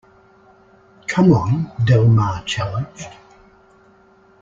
Come 1.05 1.31
on, 1.31 1.69
Del 1.85 2.07
Mar 2.07 2.43
challenged. 2.45 3.05